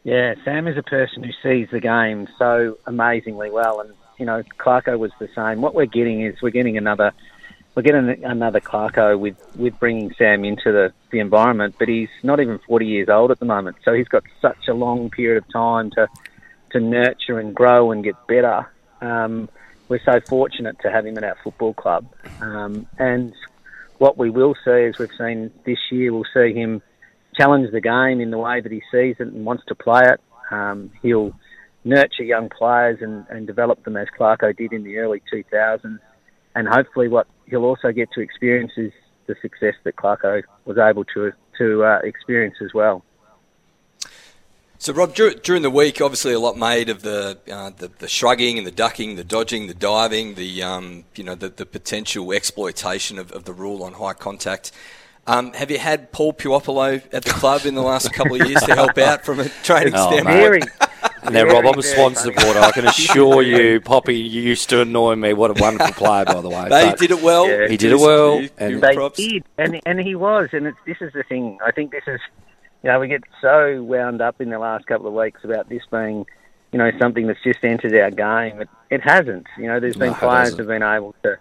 Yeah, 0.03 0.35
Sam 0.43 0.67
is 0.67 0.77
a 0.77 0.83
person 0.83 1.23
who 1.23 1.31
sees 1.41 1.69
the 1.71 1.79
game 1.79 2.27
so 2.37 2.77
amazingly 2.85 3.49
well, 3.49 3.81
and 3.81 3.93
you 4.17 4.25
know, 4.25 4.43
Clarko 4.57 4.97
was 4.97 5.11
the 5.19 5.29
same. 5.35 5.61
What 5.61 5.75
we're 5.75 5.85
getting 5.85 6.21
is 6.21 6.41
we're 6.41 6.49
getting 6.49 6.77
another 6.77 7.13
we're 7.75 7.81
getting 7.81 8.23
another 8.23 8.59
Clarko 8.59 9.19
with, 9.19 9.35
with 9.55 9.79
bringing 9.79 10.13
Sam 10.17 10.45
into 10.45 10.71
the, 10.71 10.93
the 11.11 11.19
environment, 11.19 11.75
but 11.79 11.87
he's 11.87 12.09
not 12.21 12.39
even 12.39 12.59
40 12.67 12.85
years 12.85 13.09
old 13.09 13.31
at 13.31 13.39
the 13.39 13.45
moment. 13.45 13.77
So 13.83 13.93
he's 13.93 14.07
got 14.07 14.23
such 14.41 14.67
a 14.67 14.73
long 14.73 15.09
period 15.09 15.43
of 15.43 15.51
time 15.51 15.89
to, 15.91 16.07
to 16.71 16.79
nurture 16.79 17.39
and 17.39 17.55
grow 17.55 17.91
and 17.91 18.03
get 18.03 18.15
better. 18.27 18.71
Um, 19.01 19.49
we're 19.93 20.01
so 20.03 20.19
fortunate 20.27 20.75
to 20.81 20.89
have 20.89 21.05
him 21.05 21.15
at 21.19 21.23
our 21.23 21.37
football 21.43 21.75
club. 21.75 22.07
Um, 22.41 22.87
and 22.97 23.31
what 23.99 24.17
we 24.17 24.31
will 24.31 24.55
see, 24.65 24.85
as 24.85 24.97
we've 24.97 25.07
seen 25.19 25.51
this 25.67 25.77
year, 25.91 26.11
we'll 26.11 26.25
see 26.33 26.51
him 26.51 26.81
challenge 27.35 27.71
the 27.71 27.79
game 27.79 28.19
in 28.19 28.31
the 28.31 28.39
way 28.39 28.59
that 28.59 28.71
he 28.71 28.81
sees 28.91 29.17
it 29.19 29.27
and 29.27 29.45
wants 29.45 29.63
to 29.67 29.75
play 29.75 30.01
it. 30.03 30.19
Um, 30.49 30.89
he'll 31.03 31.31
nurture 31.83 32.23
young 32.23 32.49
players 32.49 32.99
and, 33.01 33.27
and 33.29 33.45
develop 33.45 33.83
them 33.83 33.95
as 33.95 34.07
Clarko 34.19 34.57
did 34.57 34.73
in 34.73 34.83
the 34.83 34.97
early 34.97 35.21
2000s. 35.31 35.99
And 36.55 36.67
hopefully, 36.67 37.07
what 37.07 37.27
he'll 37.45 37.65
also 37.65 37.91
get 37.91 38.09
to 38.13 38.21
experience 38.21 38.71
is 38.77 38.91
the 39.27 39.35
success 39.43 39.75
that 39.83 39.95
Clarko 39.95 40.41
was 40.65 40.79
able 40.79 41.03
to 41.13 41.33
to 41.59 41.83
uh, 41.83 41.99
experience 42.03 42.55
as 42.63 42.73
well. 42.73 43.05
So, 44.83 44.91
Rob, 44.91 45.15
during 45.15 45.61
the 45.61 45.69
week, 45.69 46.01
obviously 46.01 46.33
a 46.33 46.39
lot 46.41 46.57
made 46.57 46.89
of 46.89 47.03
the, 47.03 47.37
uh, 47.49 47.69
the, 47.69 47.89
the 47.99 48.07
shrugging 48.09 48.57
and 48.57 48.67
the 48.67 48.71
ducking, 48.71 49.15
the 49.15 49.23
dodging, 49.23 49.67
the 49.67 49.73
diving, 49.73 50.35
the 50.35 50.61
um, 50.61 51.05
you 51.15 51.23
know 51.23 51.35
the, 51.35 51.47
the 51.47 51.65
potential 51.65 52.33
exploitation 52.33 53.17
of, 53.17 53.31
of 53.31 53.45
the 53.45 53.53
rule 53.53 53.81
on 53.83 53.93
high 53.93 54.11
contact. 54.11 54.73
Um, 55.25 55.53
have 55.53 55.71
you 55.71 55.79
had 55.79 56.11
Paul 56.11 56.33
Puopolo 56.33 57.01
at 57.13 57.23
the 57.23 57.29
club 57.29 57.65
in 57.65 57.75
the 57.75 57.81
last 57.81 58.11
couple 58.11 58.35
of 58.35 58.45
years 58.45 58.61
to 58.63 58.75
help 58.75 58.97
out 58.97 59.23
from 59.23 59.39
a 59.39 59.47
training 59.63 59.93
oh, 59.95 60.11
standpoint? 60.11 60.69
And 61.21 61.33
then, 61.33 61.47
Rob, 61.47 61.65
I'm 61.65 61.79
a 61.79 61.81
Swan 61.81 62.15
supporter. 62.15 62.59
I 62.59 62.71
can 62.71 62.85
assure 62.85 63.41
you, 63.41 63.79
Poppy 63.79 64.17
you 64.19 64.41
used 64.41 64.69
to 64.71 64.81
annoy 64.81 65.15
me. 65.15 65.31
What 65.31 65.57
a 65.57 65.63
wonderful 65.63 65.93
player, 65.93 66.25
by 66.25 66.41
the 66.41 66.49
way. 66.49 66.63
They 66.63 66.89
but 66.89 66.99
did 66.99 67.11
it 67.11 67.21
well. 67.21 67.47
Yeah, 67.47 67.69
he 67.69 67.77
did 67.77 67.93
it 67.93 67.99
well. 67.99 68.45
and 68.57 68.81
they 68.81 68.95
props. 68.95 69.15
did, 69.15 69.45
and, 69.57 69.79
and 69.85 70.01
he 70.01 70.15
was. 70.15 70.49
And 70.51 70.67
it's, 70.67 70.77
this 70.85 70.97
is 70.99 71.13
the 71.13 71.23
thing. 71.23 71.57
I 71.65 71.71
think 71.71 71.91
this 71.91 72.03
is 72.05 72.19
you 72.83 72.89
know, 72.89 72.99
we 72.99 73.07
get 73.07 73.23
so 73.41 73.81
wound 73.81 74.21
up 74.21 74.41
in 74.41 74.49
the 74.49 74.59
last 74.59 74.85
couple 74.85 75.07
of 75.07 75.13
weeks 75.13 75.43
about 75.43 75.69
this 75.69 75.83
being, 75.89 76.25
you 76.71 76.79
know, 76.79 76.91
something 76.99 77.27
that's 77.27 77.41
just 77.41 77.63
entered 77.63 77.95
our 77.95 78.11
game. 78.11 78.61
It, 78.61 78.69
it 78.89 79.01
hasn't. 79.01 79.47
You 79.57 79.67
know, 79.67 79.79
there's 79.79 79.95
been 79.95 80.11
no, 80.11 80.17
players 80.17 80.57
have 80.57 80.67
been 80.67 80.83
able 80.83 81.15
to 81.23 81.37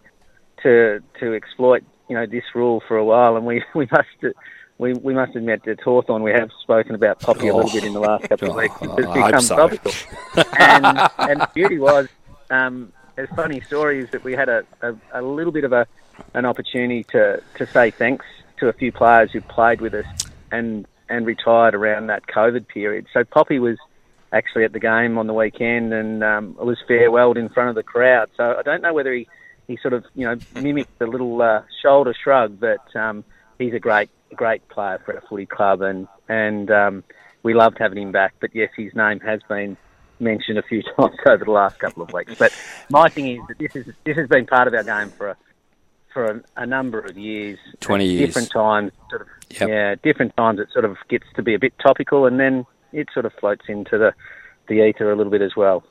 to 0.62 1.02
to 1.18 1.34
exploit, 1.34 1.82
you 2.08 2.16
know, 2.16 2.26
this 2.26 2.44
rule 2.54 2.80
for 2.86 2.96
a 2.96 3.04
while, 3.04 3.36
and 3.36 3.44
we 3.44 3.62
we 3.74 3.88
must. 3.90 4.36
We, 4.78 4.94
we 4.94 5.14
must 5.14 5.36
admit 5.36 5.62
that 5.64 5.80
Hawthorn, 5.80 6.24
we 6.24 6.32
have 6.32 6.50
spoken 6.60 6.96
about 6.96 7.20
Poppy 7.20 7.48
oh, 7.50 7.54
a 7.54 7.56
little 7.56 7.70
bit 7.70 7.84
in 7.84 7.92
the 7.92 8.00
last 8.00 8.28
couple 8.28 8.50
of 8.50 8.56
weeks. 8.56 8.74
It's 8.80 9.06
oh, 9.06 9.14
become 9.14 9.40
so. 9.40 9.56
topical. 9.56 9.92
and, 10.58 11.10
and 11.18 11.40
the 11.40 11.48
beauty 11.54 11.78
was, 11.78 12.08
um, 12.50 12.92
a 13.16 13.28
funny 13.28 13.60
story 13.60 14.00
is 14.00 14.10
that 14.10 14.24
we 14.24 14.32
had 14.32 14.48
a, 14.48 14.64
a, 14.80 14.96
a 15.12 15.22
little 15.22 15.52
bit 15.52 15.62
of 15.62 15.72
a 15.72 15.86
an 16.34 16.46
opportunity 16.46 17.04
to, 17.04 17.40
to 17.58 17.66
say 17.66 17.92
thanks 17.92 18.26
to 18.56 18.68
a 18.68 18.72
few 18.72 18.90
players 18.90 19.30
who 19.30 19.40
played 19.42 19.80
with 19.80 19.94
us 19.94 20.06
and 20.50 20.86
and 21.12 21.26
retired 21.26 21.74
around 21.74 22.06
that 22.06 22.26
COVID 22.26 22.66
period. 22.68 23.06
So 23.12 23.22
Poppy 23.22 23.58
was 23.58 23.76
actually 24.32 24.64
at 24.64 24.72
the 24.72 24.80
game 24.80 25.18
on 25.18 25.26
the 25.26 25.34
weekend 25.34 25.92
and 25.92 26.24
um, 26.24 26.56
was 26.56 26.78
farewelled 26.88 27.36
in 27.36 27.50
front 27.50 27.68
of 27.68 27.74
the 27.74 27.82
crowd. 27.82 28.30
So 28.36 28.56
I 28.58 28.62
don't 28.62 28.80
know 28.80 28.94
whether 28.94 29.12
he, 29.12 29.28
he 29.68 29.76
sort 29.82 29.92
of 29.92 30.04
you 30.14 30.26
know 30.26 30.36
mimicked 30.54 30.98
the 30.98 31.06
little 31.06 31.40
uh, 31.42 31.62
shoulder 31.82 32.14
shrug, 32.14 32.58
but 32.58 32.96
um, 32.96 33.24
he's 33.58 33.74
a 33.74 33.78
great 33.78 34.08
great 34.34 34.66
player 34.70 34.98
for 35.04 35.14
our 35.14 35.22
footy 35.28 35.44
club 35.44 35.82
and 35.82 36.08
and 36.28 36.70
um, 36.70 37.04
we 37.42 37.52
loved 37.52 37.76
having 37.78 38.02
him 38.02 38.12
back. 38.12 38.34
But 38.40 38.54
yes, 38.54 38.70
his 38.74 38.94
name 38.94 39.20
has 39.20 39.40
been 39.48 39.76
mentioned 40.18 40.58
a 40.58 40.62
few 40.62 40.82
times 40.96 41.16
over 41.28 41.44
the 41.44 41.50
last 41.50 41.78
couple 41.78 42.02
of 42.02 42.12
weeks. 42.12 42.34
But 42.38 42.52
my 42.88 43.10
thing 43.10 43.36
is 43.36 43.40
that 43.48 43.58
this 43.58 43.76
is 43.76 43.94
this 44.04 44.16
has 44.16 44.28
been 44.28 44.46
part 44.46 44.66
of 44.66 44.72
our 44.74 44.84
game 44.84 45.10
for 45.10 45.28
a, 45.28 45.36
for 46.14 46.24
a, 46.24 46.42
a 46.56 46.66
number 46.66 47.00
of 47.00 47.18
years, 47.18 47.58
twenty 47.80 48.06
years, 48.06 48.28
different 48.28 48.50
times, 48.50 48.92
sort 49.10 49.22
of 49.22 49.28
Yep. 49.60 49.68
Yeah, 49.68 49.94
different 50.02 50.36
times 50.36 50.60
it 50.60 50.68
sort 50.72 50.84
of 50.84 50.96
gets 51.08 51.26
to 51.36 51.42
be 51.42 51.54
a 51.54 51.58
bit 51.58 51.74
topical, 51.82 52.26
and 52.26 52.40
then 52.40 52.66
it 52.92 53.08
sort 53.12 53.26
of 53.26 53.32
floats 53.34 53.64
into 53.68 53.98
the 53.98 54.14
the 54.68 54.86
ether 54.86 55.10
a 55.10 55.16
little 55.16 55.30
bit 55.30 55.42
as 55.42 55.56
well. 55.56 55.84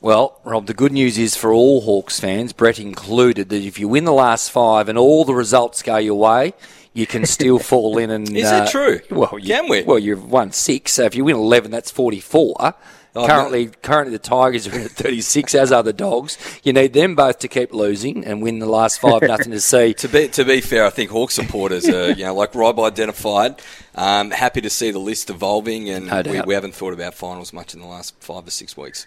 Well, 0.00 0.40
Rob, 0.44 0.66
the 0.66 0.74
good 0.74 0.92
news 0.92 1.18
is 1.18 1.36
for 1.36 1.52
all 1.52 1.82
Hawks 1.82 2.20
fans, 2.20 2.52
Brett 2.54 2.78
included, 2.78 3.50
that 3.50 3.62
if 3.62 3.78
you 3.78 3.86
win 3.86 4.04
the 4.04 4.12
last 4.12 4.50
five 4.50 4.88
and 4.88 4.96
all 4.96 5.24
the 5.24 5.34
results 5.34 5.82
go 5.82 5.98
your 5.98 6.18
way, 6.18 6.54
you 6.94 7.06
can 7.06 7.26
still 7.26 7.58
fall 7.70 7.98
in 7.98 8.10
and. 8.10 8.34
is 8.34 8.46
uh, 8.46 8.66
true? 8.70 9.00
Well, 9.10 9.38
you, 9.38 9.48
can 9.48 9.68
we? 9.68 9.82
Well, 9.82 9.98
you've 9.98 10.30
won 10.30 10.52
six, 10.52 10.92
so 10.92 11.04
if 11.04 11.14
you 11.14 11.24
win 11.24 11.36
11, 11.36 11.70
that's 11.70 11.90
44 11.90 12.74
currently, 13.14 13.66
no. 13.66 13.72
currently 13.82 14.12
the 14.12 14.22
Tigers 14.22 14.66
are 14.66 14.74
in 14.74 14.82
at 14.82 14.90
36, 14.90 15.54
as 15.54 15.72
are 15.72 15.82
the 15.82 15.92
Dogs. 15.92 16.38
You 16.62 16.72
need 16.72 16.92
them 16.92 17.14
both 17.14 17.38
to 17.40 17.48
keep 17.48 17.72
losing 17.72 18.24
and 18.24 18.42
win 18.42 18.58
the 18.58 18.66
last 18.66 19.00
five 19.00 19.22
nothing 19.28 19.52
to 19.52 19.60
see. 19.60 19.94
to 19.94 20.08
be 20.08 20.28
to 20.28 20.44
be 20.44 20.60
fair, 20.60 20.84
I 20.86 20.90
think 20.90 21.10
Hawk 21.10 21.30
supporters 21.30 21.88
are, 21.88 22.12
you 22.16 22.24
know, 22.24 22.34
like 22.34 22.54
Rob 22.54 22.78
identified, 22.80 23.60
um, 23.94 24.30
happy 24.30 24.60
to 24.60 24.70
see 24.70 24.90
the 24.90 24.98
list 24.98 25.30
evolving, 25.30 25.90
and 25.90 26.06
no 26.06 26.22
we, 26.24 26.40
we, 26.42 26.54
haven't 26.54 26.74
thought 26.74 26.92
about 26.92 27.14
finals 27.14 27.52
much 27.52 27.74
in 27.74 27.80
the 27.80 27.86
last 27.86 28.14
five 28.22 28.46
or 28.46 28.50
six 28.50 28.76
weeks. 28.76 29.06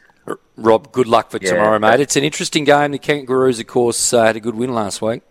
Rob, 0.56 0.92
good 0.92 1.08
luck 1.08 1.32
for 1.32 1.40
yeah, 1.42 1.52
tomorrow, 1.52 1.80
mate. 1.80 2.00
It's 2.00 2.16
an 2.16 2.24
interesting 2.24 2.64
game. 2.64 2.92
The 2.92 3.00
Kangaroos, 3.00 3.60
of 3.60 3.68
course, 3.68 4.14
uh, 4.14 4.24
had 4.24 4.38
a 4.38 4.40
good 4.40 4.56
win 4.56 4.74
last 4.74 5.02
week. 5.02 5.22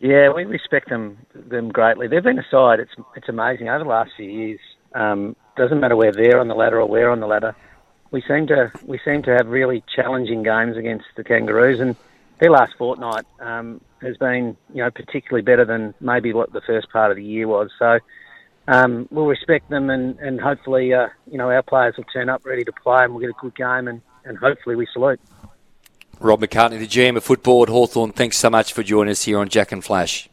Yeah, 0.00 0.32
we 0.32 0.44
respect 0.44 0.90
them 0.90 1.18
them 1.34 1.70
greatly. 1.70 2.06
They've 2.06 2.22
been 2.22 2.38
a 2.38 2.46
side. 2.50 2.80
It's 2.80 2.92
it's 3.16 3.28
amazing 3.28 3.68
over 3.68 3.84
the 3.84 3.90
last 3.90 4.10
few 4.16 4.30
years. 4.30 4.60
Um, 4.94 5.36
doesn't 5.56 5.80
matter 5.80 5.96
where 5.96 6.12
they're 6.12 6.40
on 6.40 6.48
the 6.48 6.54
ladder 6.54 6.80
or 6.80 6.86
we're 6.86 7.10
on 7.10 7.20
the 7.20 7.26
ladder 7.26 7.54
we 8.10 8.22
seem 8.22 8.46
to 8.48 8.72
we 8.84 8.98
seem 9.04 9.22
to 9.22 9.30
have 9.36 9.48
really 9.48 9.82
challenging 9.94 10.42
games 10.42 10.76
against 10.76 11.06
the 11.16 11.24
Kangaroos, 11.24 11.80
and 11.80 11.96
their 12.38 12.50
last 12.50 12.74
fortnight 12.78 13.26
um, 13.40 13.80
has 14.00 14.16
been 14.16 14.56
you 14.72 14.82
know 14.82 14.90
particularly 14.90 15.42
better 15.42 15.64
than 15.64 15.94
maybe 16.00 16.32
what 16.32 16.52
the 16.52 16.60
first 16.62 16.90
part 16.90 17.10
of 17.10 17.16
the 17.16 17.24
year 17.24 17.46
was. 17.46 17.70
So 17.78 17.98
um, 18.66 19.08
we'll 19.10 19.26
respect 19.26 19.68
them, 19.70 19.90
and 19.90 20.18
and 20.18 20.40
hopefully 20.40 20.94
uh, 20.94 21.08
you 21.30 21.38
know 21.38 21.50
our 21.50 21.62
players 21.62 21.96
will 21.96 22.04
turn 22.04 22.28
up 22.28 22.44
ready 22.44 22.64
to 22.64 22.72
play, 22.72 23.04
and 23.04 23.12
we'll 23.12 23.20
get 23.20 23.30
a 23.30 23.40
good 23.40 23.54
game, 23.54 23.88
and, 23.88 24.00
and 24.24 24.38
hopefully 24.38 24.76
we 24.76 24.86
salute. 24.92 25.20
Rob 26.20 26.40
McCartney, 26.40 26.78
the 26.80 26.86
GM 26.86 27.16
of 27.16 27.24
football 27.24 27.62
at 27.62 27.68
Hawthorn, 27.68 28.10
thanks 28.10 28.36
so 28.38 28.50
much 28.50 28.72
for 28.72 28.82
joining 28.82 29.12
us 29.12 29.22
here 29.22 29.38
on 29.38 29.48
Jack 29.48 29.70
and 29.70 29.84
Flash. 29.84 30.28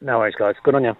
No 0.00 0.18
worries, 0.18 0.36
guys. 0.36 0.54
Good 0.62 0.74
on 0.74 0.84
you. 0.84 0.96